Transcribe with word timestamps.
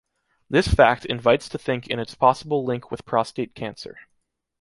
This 0.49 0.67
fact 0.67 1.05
invites 1.05 1.47
to 1.49 1.59
think 1.59 1.85
in 1.87 1.99
its 1.99 2.15
possible 2.15 2.65
link 2.65 2.89
with 2.89 3.05
prostate 3.05 3.53
cancer. 3.53 3.99